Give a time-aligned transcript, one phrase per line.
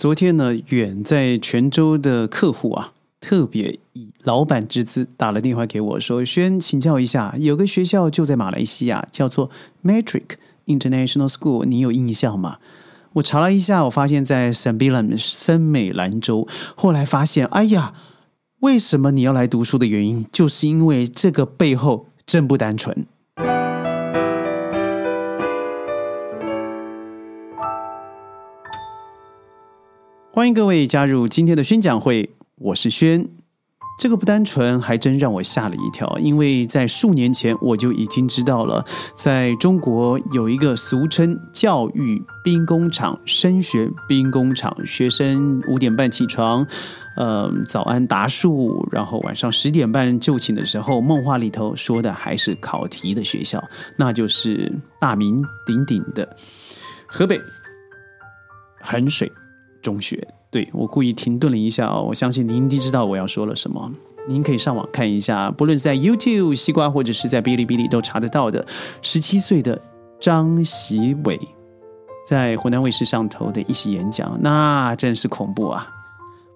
[0.00, 9.50] 昨天呢，远在泉州的客户啊，特别以老板之姿打了电话给我说：“轩，请教一下，有个学校就在马来西亚，叫做
[9.84, 10.22] Matric
[10.64, 12.56] International School，你有印象吗？”
[13.12, 16.48] 我查了一下，我发现在 s a m b i l a m 森美兰州。
[16.74, 17.92] 后来发现，哎呀，
[18.60, 23.04] 为什么你要来读书的原因，就是因为这个背后真不单纯。
[30.32, 33.28] 欢迎各位加入今天的宣讲会，我是轩。
[33.98, 38.84] 这个不单纯，还真让我吓了一跳，因为在数年前我就已经知道了，
[39.16, 46.64] 在中国有一个俗称“教育兵工厂”升学兵工厂，学生五点半起床，
[47.16, 53.60] 呃，早安答数，然后晚上十点半就寝的时候，梦话里头说的还是考题的学校，
[53.96, 56.36] 那就是大名鼎鼎的
[57.08, 57.40] 河北
[58.80, 59.30] 衡水。
[59.82, 63.90] 中学，对我故意停顿了一下哦，我相信您一定知道我要说了什么。
[64.28, 68.64] 您可以上网看一下，不论在 YouTube、西瓜或者是在哔哩哔哩都查得到的。
[69.00, 69.80] 十七岁的
[70.20, 71.40] 张喜伟
[72.26, 75.88] 在湖南卫视上头的一席演讲，那真是恐怖啊！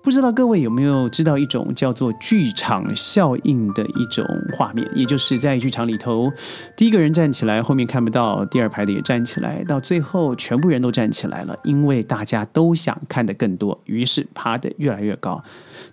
[0.04, 6.30] 不知道各位有没有知道一种叫做剧场效应的一种画面，也就是在剧场里头，
[6.76, 15.42] 第一个人站起来，后面看不到，第二排的也站起来，到最后全部人都站起来了，因为大家都想看的更多，于是爬得越来越高，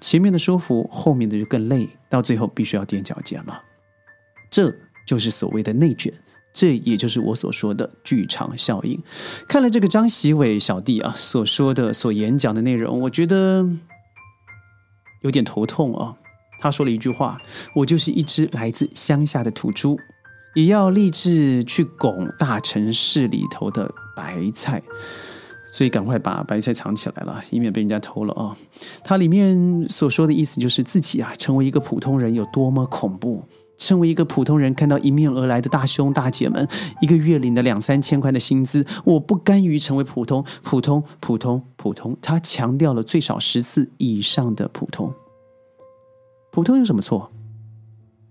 [0.02, 3.62] 前面的舒服，后面的就更累，到最后必须要踮脚尖了。
[4.50, 4.76] 这
[5.08, 6.14] 就是所谓的内卷，
[6.54, 9.02] 这也就是我所说的剧场效应。
[9.48, 13.66] 看了这个张习伟小弟啊所说的、所演讲的内容，我觉得。
[15.22, 16.16] 有点头痛哦。
[16.60, 17.42] 他说了一句话
[17.74, 19.98] ：“我就是一只来自乡下的土猪，
[20.54, 24.82] 也要立志去拱大城市里头的白菜，
[25.72, 28.56] 所以赶快把白菜藏起来了，以免被人家偷了啊。”
[29.04, 33.44] 它里面所说的意思就是自己啊，成为一个普通人有多么恐怖。
[33.82, 36.68] 成为一个普通人，看到迎面而来的大兄大姐们，
[37.02, 42.16] 一个月领的两三千块的薪资，我不甘于成为普通，普通，普通，普通。
[42.22, 45.12] 他强调了最少十次以上的普通。
[46.52, 47.32] 普通有什么错？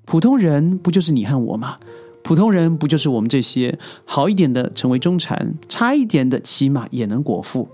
[0.05, 1.79] 普通人不就是你和我吗？
[2.23, 7.69] 普通人不就是我们这些好一点的成为中产，差一点的起码也能果腹。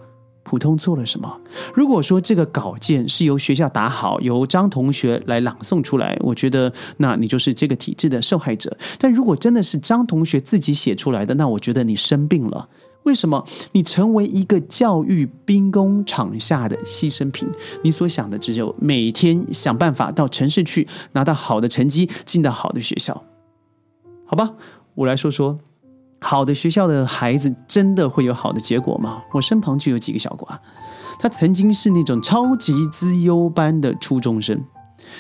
[0.46, 1.40] 普通做了什么？
[1.74, 8.74] 如果说这个稿件是由学校打好，由张同学来朗诵出来，我觉得那你就是这个体制的受害者。
[9.00, 12.68] 但如果真的是张同学自己写出来的，那我觉得你生病了。
[13.02, 13.44] 为什么？
[13.72, 17.48] 你成为一个教育兵工厂下的牺牲品？
[17.82, 23.24] 你所想的只有每天想办法到城市去拿到好的成绩，进到好的学校。
[24.24, 24.54] 好吧，
[24.94, 25.58] 我来说说。
[26.26, 29.22] 好的学校的孩子真的会有好的结果吗？
[29.32, 30.60] 我身旁就有几个小瓜，
[31.20, 34.60] 他曾经是那种超级资优班的初中生，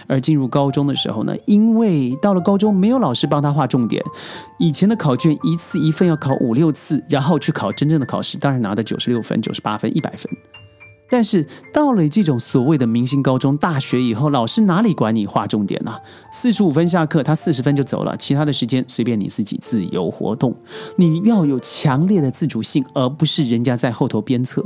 [0.08, 4.02] 而进入高中的时候呢，因为到了高中没有老师帮他划重点，
[4.58, 10.28] 以前的考卷一次一份要考五六次，然后去考真正的考试，当然拿的九十六分、九十八分、一百分。
[11.08, 15.96] 但是到了这种所谓的明星高中、大学以后，老师哪里管你划重点呢？
[16.32, 20.56] 四十五分下课，他四十分就走了，其他的时间随便你自己自由活动。
[20.96, 24.64] 你要有强烈的自主性，而不是人家在后头鞭策。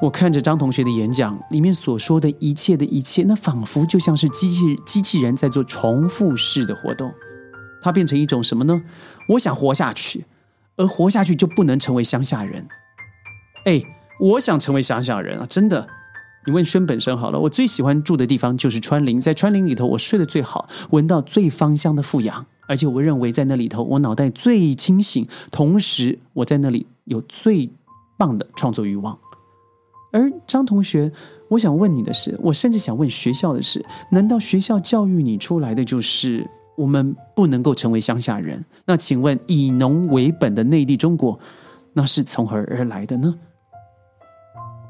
[0.00, 7.12] 我看着张同学的演讲，里面所说的一切的一切，那仿佛就像是机器机器人在做重复式的活动。
[7.80, 8.82] 它变成一种什么呢？
[9.28, 10.26] 我想活下去，
[10.76, 12.66] 而活下去就不能成为乡下人。
[13.64, 13.80] 哎。
[14.22, 15.46] 我想成为乡下人啊！
[15.50, 15.88] 真的，
[16.46, 17.40] 你问轩本身好了。
[17.40, 27.68] 我最喜欢住的地方就是川林，在川林里头，我睡得最好，闻到最芳香的富氧，而且我认为在那里头，我脑袋最清醒，同时我在那里有最
[28.16, 29.18] 棒的创作欲望。
[30.12, 31.10] 而张同学，
[31.48, 38.64] 我想问你的是，我甚至想问学校的是：难道学校教育你出来的就是我们不能够成为乡下人？
[38.84, 41.40] 那请问，以农为本的内地中国，
[41.94, 43.34] 那是从何而来的呢？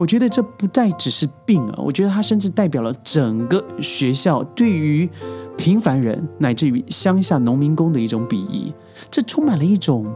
[0.03, 1.75] 我觉得这不再只是病啊！
[1.79, 5.09] 我觉得它甚至代表了整个学校对于
[5.57, 8.75] 平凡人乃至于乡下农民工的一种鄙夷。
[9.13, 10.13] 这充满了一种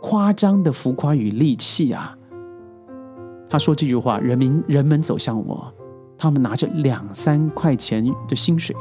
[0.00, 2.16] 夸张的浮夸与戾气啊！
[3.50, 5.74] 他说这句话：“人民人们走向我，
[6.16, 8.76] 他们拿着两三块钱的薪水，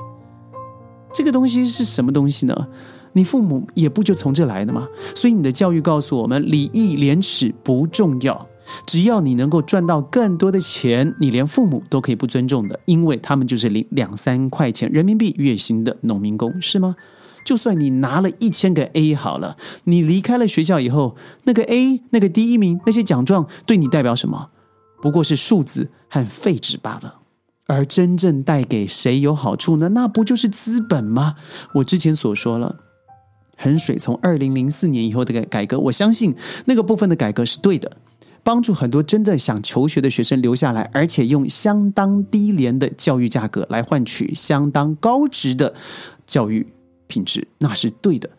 [1.11, 2.67] 这个东西是什么东西呢？
[3.13, 4.87] 你父母也不就从这来的吗？
[5.15, 8.47] 所以你的教育告诉我们，礼义廉耻不重要。”
[8.85, 16.95] 只要你能够赚到更多的钱，你连父母都可以不尊重的，因为他们就是领两三块钱人民币月薪的农民工，是吗？
[17.43, 24.49] 就算你拿了一千个 A 好了，你离开了学校以后，那个 A 那个第一名那些奖状对你代表什么？
[25.01, 27.19] 不过是数字和废纸罢了。
[27.67, 29.89] 而真正带给谁有好处呢？
[29.89, 31.35] 那不就是资本吗？
[31.75, 32.77] 我之前所说了，
[33.57, 36.35] 衡水从二零零四年以后的改改革，我相信
[36.65, 37.97] 那个部分的改革是对的，
[38.45, 45.73] 帮助很多真的想求学的学生留下来，而且用相当低廉的教育价格来换取相当高值的
[46.25, 46.65] 教育
[47.07, 48.29] 品质，那是对的。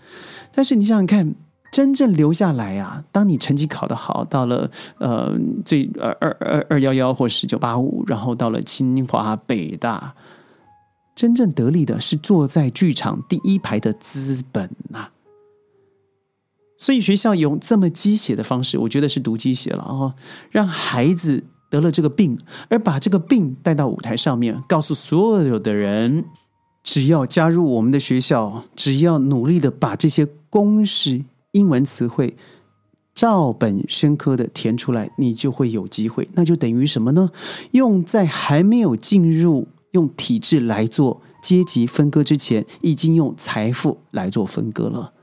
[0.52, 1.34] 但是你想想看。
[1.72, 3.04] 真正留下来啊！
[3.12, 10.14] 当你成绩考得好，到了呃最二二二二幺幺或十九八五，然后到了清华北大，
[11.14, 15.08] 真正得利的是坐在剧场第一排的资本呐。
[16.78, 20.14] 所以学校用这么鸡血的方式，我觉得是读鸡血了哦，
[20.50, 22.38] 让孩子得了这个病，
[22.68, 26.24] 而把这个病带到舞台上面，告诉所有的人，
[26.82, 31.24] 只要加入我们的学校，只要努力的把这些公式。
[31.52, 32.36] 英文词汇
[33.14, 36.28] 照本宣科的填出来，你就会有机会。
[36.34, 37.30] 那就等于什么呢？
[37.70, 45.14] 用在还没有进入用体制来做阶级分割之前，已经用财富来做分割了。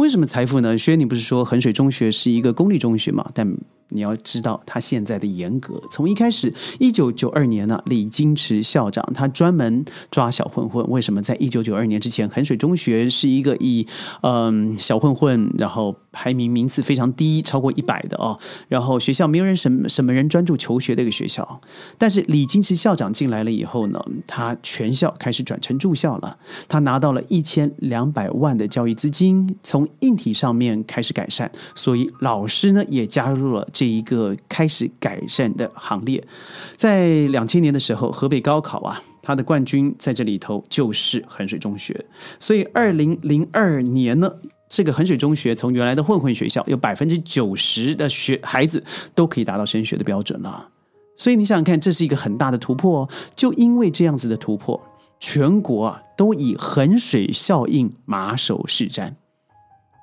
[0.00, 0.78] 为什么财富呢？
[0.78, 3.30] 虽然，你不是说衡水中学是一个公立中学吗？
[3.34, 3.46] 但
[3.90, 10.88] 你要知道，他现在的严格，从一开始，一九九二年呢，李金池校长他专门抓小混混。
[10.88, 13.86] 为什么在一九九二年之前，衡水中学是一个以
[14.22, 21.60] 嗯小混混，然后排名名次非常低，超过一百的哦，然后学校没有人什什么人专注求学的一个学校。
[21.96, 26.36] 但是李金池校长进来了以后呢，他全校开始转成住校了，
[26.68, 33.66] 他拿到了一千两百万的教育资金，从硬体上面开始改善，所以老师呢也加入了。
[33.72, 36.26] 这一个开始改善的行列，
[36.76, 42.04] 在两千年的时候，河北高考啊，他的冠军在这里头就是衡水中学。
[42.38, 44.32] 所以二零零二年呢，
[44.70, 48.82] 这个衡水中学从原来的混混学校，有百分之九十的学孩子
[49.14, 50.68] 都可以达到升学的标准了。
[51.16, 53.08] 所以你想想看，这是一个很大的突破哦。
[53.34, 54.80] 就因为这样子的突破，
[55.18, 59.12] 全国啊都以衡水效应马首是瞻。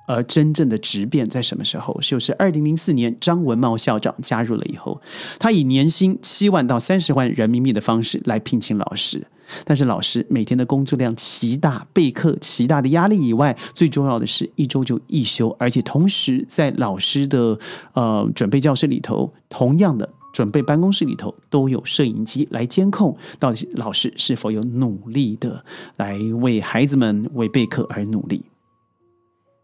[0.06, 1.98] 而真正的质变在什么时候？
[2.00, 5.00] 就是二零零四年，张文茂校长加入了以后，
[5.38, 9.26] 他以年薪七万到三十万人民币的方式来聘请老师。
[9.64, 17.58] 但是老师每天的工作量极大，备课极大的压力以外，最重要的是一周就一休，而且同时在老师的
[17.94, 25.64] 呃准备教室里头，同样的准备办公室里头都有摄影机来监控，到底老师是否有努力的
[25.96, 28.44] 来为孩子们为备课而努力。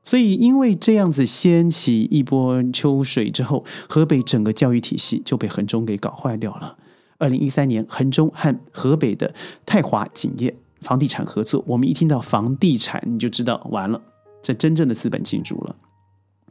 [0.02, 6.76] 所以，因为这样子掀起一波秋水之后，河北整个教育体系就被衡中给搞坏掉了。
[7.18, 9.32] 二零一三年，衡中和河北的
[9.64, 14.00] 泰华景业房地产合作，我们一听到房地产，你就知道完了，
[14.42, 15.76] 这真正的资本进驻了，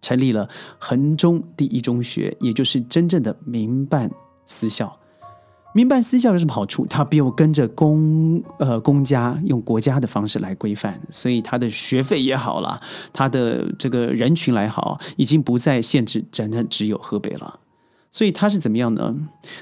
[0.01, 0.49] 成立了
[0.79, 4.09] 衡中第一中学，也就是真正的民办
[4.45, 4.99] 私校。
[5.75, 6.85] 民办私校有什么好处？
[6.85, 12.79] 它不用跟着公呃公家用国家的方式来规范，所以它的学费也好了，
[13.11, 17.59] 它的这个人群来好，已经不再限制，真的只有河北了。
[18.13, 19.15] 所以它是怎么样呢？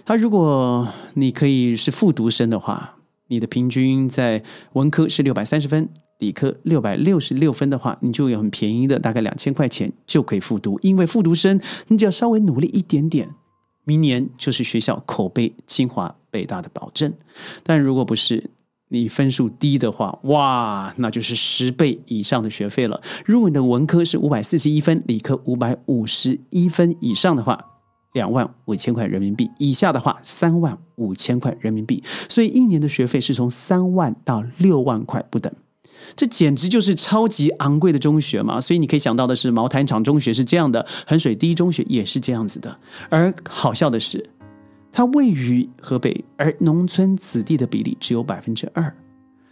[0.06, 2.98] 它如果你可以是复读生的话，
[3.30, 4.44] 你的平均在
[4.74, 5.88] 文科是六百三十分，
[6.19, 13.30] 理科六百六十六分的话，你就有很便宜的大概两千块钱就可以复读，因为复读生你只要稍微努力一点点。
[13.86, 17.12] 明年就是学校口碑清华北大的保证，
[17.63, 18.51] 但如果不是
[18.89, 23.01] 你分数低的话，哇，那就是十倍以上的学费了。
[23.25, 27.70] 如果你的文科是五百四十一分，理科五百五十一分以上的话，
[28.13, 32.03] 两万五千块人民币以下的话，三万五千块人民币。
[32.30, 35.51] 所以一年的学费是从三万到六万块不等。
[36.15, 38.60] 这简直就是超级昂贵的中学嘛！
[38.60, 42.80] 所以你可以想到的是，毛坦厂中学是这样的，衡水第一中学也是这样子的。
[43.10, 44.27] 而好笑的是，
[44.91, 48.94] 它位于河北，而农村子弟的比例只有百分之二，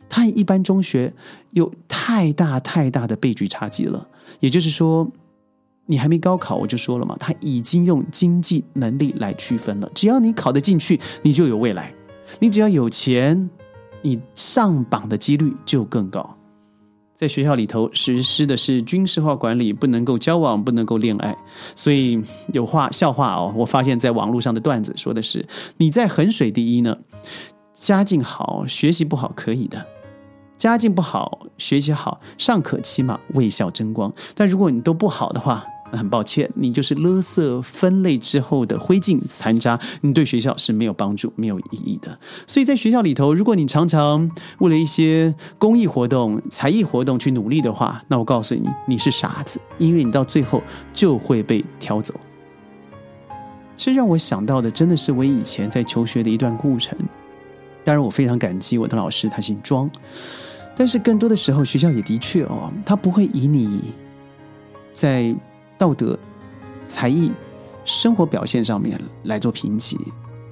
[0.10, 1.13] 它与一般中学
[1.51, 4.08] 有太大太大的倍距差距了。
[4.39, 5.08] 也就是说，
[5.89, 9.89] 你还没高考，我就说了嘛，他已经用经济能力来区分了。
[9.96, 11.86] 只要你考得进去，你就有未来；
[12.39, 13.50] 你只要有钱，
[14.03, 16.38] 你上榜的几率就更高。
[17.15, 21.36] 在学校里头实施的是军事化管理，不能够交往，不能够恋爱，
[21.75, 22.22] 所以
[22.53, 23.51] 有话笑话哦。
[23.58, 25.43] 我发现在网络上的段子说的是：
[25.77, 26.96] 你在衡水第一呢，
[27.74, 29.79] 家境好，学习不好可以的；
[30.55, 34.13] 家境不好，学习好，尚可起码为校争光。
[34.36, 42.17] 但如果你都不好的话，很抱歉，你就是垃圾分类之后的灰烬残渣，你对学校是没有帮助、没有意义的。
[42.48, 44.29] 所以在学校里头，如果你常常
[44.60, 50.62] 为了一些公益活动、才艺活动去努力的话，那我告诉你，你是傻子，因为你到最后
[50.93, 52.13] 就会被挑走。
[53.75, 56.98] 这让我想到的真的是我以前在求学的一段过程。
[57.84, 59.89] 当然，我非常感激我的老师，他姓庄。
[60.75, 63.93] 但是更多的时候，学校也的确哦，他不会以你
[64.93, 65.34] 在
[65.79, 66.19] 道德、
[66.86, 67.31] 才艺、
[67.86, 69.98] 生活表现上面来做评级，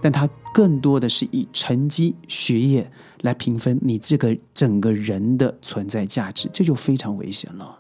[0.02, 2.90] 但他更多的是以成绩、学业
[3.22, 7.78] 来评分你这个整个人的存在价值，这就非常危险了。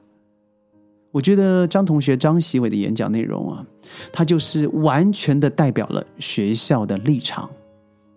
[1.11, 3.65] 我觉得张同学张习伟的演讲内容啊，
[4.11, 7.49] 他就是完全的代表了学校的立场。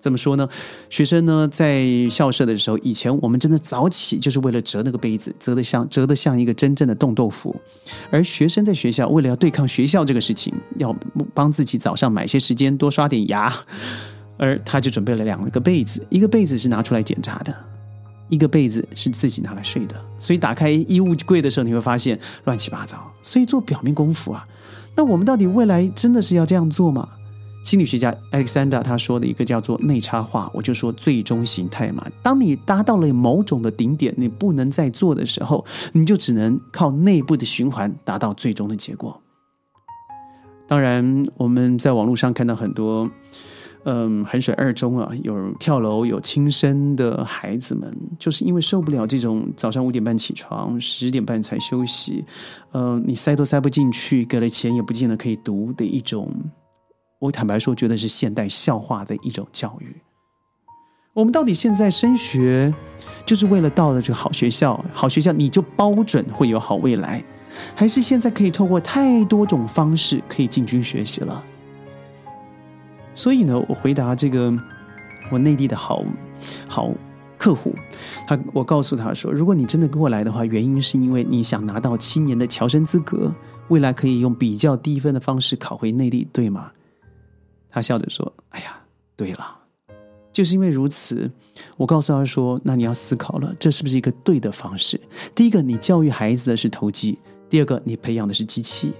[0.00, 0.48] 怎么说呢？
[0.88, 7.54] 学生呢，在校舍的时候，以前我们真的早起就是为了折那个被子，折的像折的像一个真正的冻豆腐。
[8.10, 10.96] 而学生在学校，为了要对抗学校这个事情，要
[11.34, 13.54] 帮自己早上买些时间多刷点牙，
[14.38, 17.54] 而他就准备了两个被子，一个被子是拿出来检查的，
[18.30, 19.94] 一个被子是自己拿来睡的。
[20.18, 23.12] 所以打开衣物柜的时候，你会发现乱七八糟。
[23.22, 24.48] 所以做表面功夫啊，
[24.96, 27.06] 那我们到底未来真的是要这样做吗？
[27.62, 32.06] 心理学家 Alexander 他说的一个叫做内插化，我就说最终形态嘛。
[32.22, 39.20] 当你达到了某种的顶点，你不能再做的时候，你就只能靠内部的循环达到最终的结果。
[40.66, 43.10] 当然，我们在网络上看到很多，
[43.84, 52.24] 嗯，衡水二中啊，有跳楼、有轻生的孩子们，就是因为受不了这种早上五点半起床，十点半才休息，
[52.70, 56.32] 呃，你塞都塞不进去，给了钱也不见得可以读的一种。
[57.20, 59.94] 我坦白说，觉得是现代笑话的一种教育。
[61.12, 62.72] 我们到底现在升学，
[63.26, 67.22] 就是为了到了这个好学校，好学校你就包准会有好未来，
[67.74, 71.44] 还是现在可以透过太多种方式可以进军学习了？
[73.14, 74.50] 所以呢，我回答这个
[75.30, 76.02] 我内地的好
[76.66, 76.90] 好
[77.36, 77.74] 客户，
[78.26, 83.34] 他我告诉他说，如果你真的过来的话，原因是因为你想拿到七年的侨生资格，
[83.68, 86.70] 未来可以用比较低分的方式考回内地，对吗？
[87.70, 88.80] 他笑着说：“哎呀，
[89.16, 89.58] 对了，
[90.32, 91.30] 就是因为如此，
[91.76, 95.00] 我告诉他说，那你要思考了，这是不是一个对的方式？
[95.34, 97.16] 第一个，你教育孩子的是投机；
[97.48, 98.92] 第二个，你培养的是机器。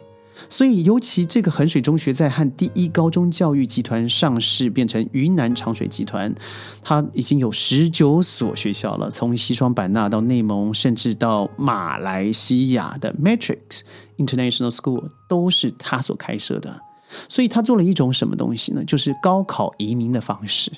[0.49, 6.35] 所以，尤其这个衡水中学在和第一高中教育集团上市，变成云南长水集团，
[6.81, 13.83] 它已经有十九所学校了，从西双版纳到内蒙，甚至到马来西亚的 Matrix
[14.17, 16.81] International School 都是他所开设的。”
[17.29, 18.85] 所以他做了一种什么东西呢？
[18.85, 20.71] 就是高考移民的方式。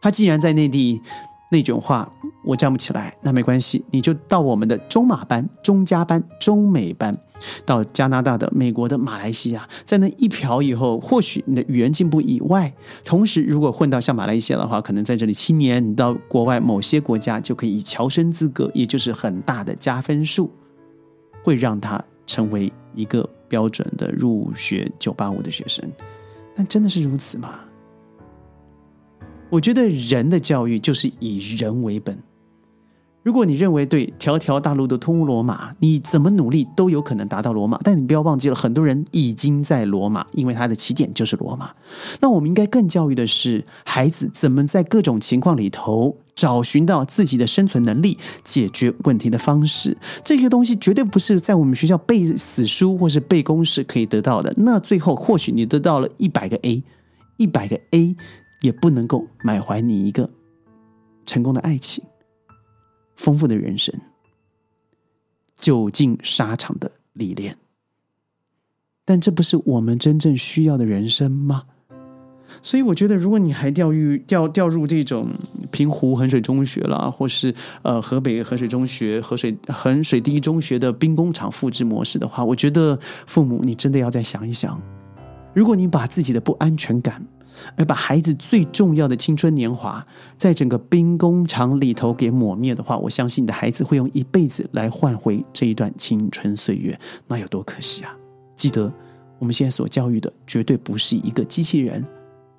[0.00, 1.00] 他既然在内地
[1.52, 2.10] 内卷化，
[2.44, 7.16] 我站不起来，那没关系，你就到我们的中马班、中加班、中美班，
[7.66, 12.72] 到加拿大的、美国的、马来西亚，在那一嫖以后，或许你的语言进步以外，
[13.04, 20.50] 同时如果混到像马来西亚的话，可能在这里七年，你到国外某些国家就可以以侨生资格，也就是很大的加分数，
[21.42, 23.28] 会让他成为一个。
[23.50, 25.84] 标准的入学九八五的学生，
[26.54, 27.58] 但真的是如此吗？
[29.50, 32.16] 我觉得人的教育就是以人为本。
[33.22, 37.78] 如果你认为对条条大路都通罗马，你怎么努力都有可能达到罗马。
[37.84, 41.70] 但你不要忘记了，很多人已经在罗马，因为他的起点就是罗马。
[42.20, 49.94] 那我们应该更教育的是孩子怎么在各种情况里头找寻到自己的生存能力、解决问题的方式。
[50.24, 54.50] 这个东西绝对不是在我们学校背死书或是背公式可以得到的。
[54.56, 56.82] 那最后或许你得到了一百个 A，
[57.36, 58.16] 一百个 A
[58.62, 60.30] 也不能够买怀你一个
[61.26, 62.02] 成功的爱情。
[63.16, 63.94] 丰富的人生，
[65.58, 67.58] 久经沙场的历练，
[69.04, 71.64] 但这不是我们真正需要的人生吗？
[72.62, 75.28] 所以我觉得，如果你还掉入掉掉入这种
[75.70, 84.80] 平湖衡水中学啦，或是呃河北衡水中学、河水衡水第一中学的兵工厂复制模式的话，我觉得父母你真的要再想一想。
[85.52, 87.26] 如果你把自己的不安全感，
[87.76, 90.06] 而把孩子最重要的青春年华，
[90.38, 98.16] 在整个兵工厂里头给抹灭的话，我相信你的孩子会用一辈子来换回这一段青春岁月，那有多可惜啊！
[98.56, 98.90] 记得，
[99.38, 102.02] 我们现在所教育的绝对不是一个机器人，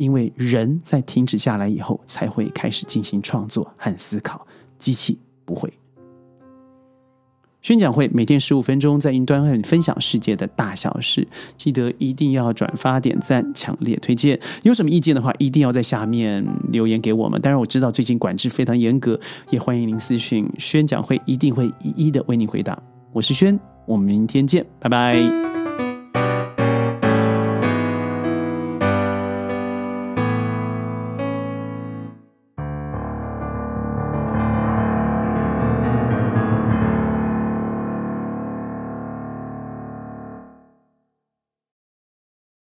[0.01, 4.47] 因为人在停止下来以后，才会开始进行创作和思考，
[4.79, 5.71] 机器不会。
[7.61, 11.27] 宣讲会每天十五分钟，在云端和你分享世界的大小事。
[11.55, 14.39] 记得一定要转发、点赞、强烈推荐。
[14.63, 17.39] 有什么意见的话，一定要在下面留言给我们。
[17.39, 19.19] 当然，我知道最近管制非常严格，
[19.51, 22.81] 也欢迎您私讯宣讲会，一定会一一的为您回答。
[23.13, 25.50] 我是轩，我们明天见，拜拜。